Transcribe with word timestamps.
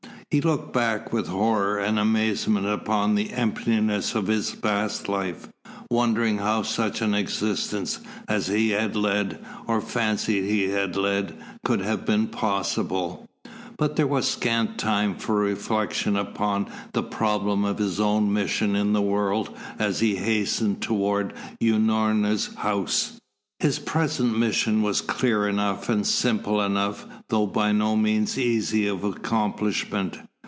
He 0.33 0.39
looked 0.39 0.71
back 0.71 1.11
with 1.11 1.27
horror 1.27 1.77
and 1.77 1.99
amazement 1.99 2.65
upon 2.65 3.15
the 3.15 3.33
emptiness 3.33 4.15
of 4.15 4.27
his 4.27 4.51
past 4.55 5.09
life, 5.09 5.49
wondering 5.89 6.37
how 6.37 6.61
such 6.61 7.01
an 7.01 7.13
existence 7.13 7.99
as 8.29 8.47
he 8.47 8.69
had 8.69 8.95
led, 8.95 9.43
or 9.67 9.81
fancied 9.81 10.45
he 10.45 10.69
had 10.69 10.95
led, 10.95 11.35
could 11.65 11.81
have 11.81 12.05
been 12.05 12.27
possible. 12.27 13.27
But 13.77 13.97
there 13.97 14.07
was 14.07 14.25
scant 14.25 14.77
time 14.77 15.15
for 15.17 15.35
reflection 15.35 16.15
upon 16.15 16.71
the 16.93 17.03
problem 17.03 17.65
of 17.65 17.77
his 17.77 17.99
own 17.99 18.31
mission 18.31 18.73
in 18.73 18.93
the 18.93 19.01
world 19.01 19.49
as 19.77 19.99
he 19.99 20.15
hastened 20.15 20.81
towards 20.81 21.33
Unorna's 21.61 22.55
house. 22.55 23.17
His 23.59 23.77
present 23.77 24.35
mission 24.35 24.81
was 24.81 25.01
clear 25.01 25.47
enough 25.47 25.87
and 25.87 26.07
simple 26.07 26.61
enough, 26.63 27.05
though 27.29 27.45
by 27.45 27.71
no 27.71 27.95
means 27.95 28.35
easy 28.39 28.87
of 28.87 29.03
accomplishment. 29.03 30.17